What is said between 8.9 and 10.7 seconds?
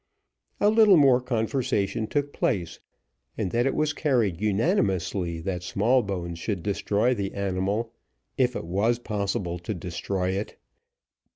possible to destroy it.